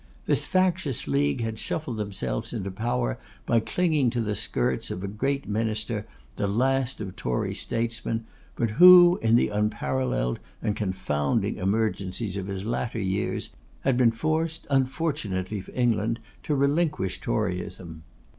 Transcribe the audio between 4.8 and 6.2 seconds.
of a great minister,